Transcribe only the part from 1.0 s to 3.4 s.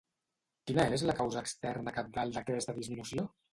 la causa externa cabdal d'aquesta disminució?